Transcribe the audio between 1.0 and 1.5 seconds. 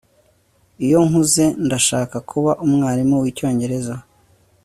nkuze